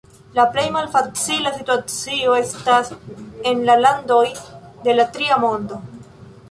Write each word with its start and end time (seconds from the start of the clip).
La 0.37 0.43
plej 0.53 0.63
malfacila 0.75 1.51
situacio 1.57 2.33
estas 2.39 2.91
en 3.53 3.63
la 3.69 3.77
landoj 3.87 4.27
de 4.89 4.99
la 5.01 5.09
Tria 5.19 5.41
Mondo. 5.47 5.81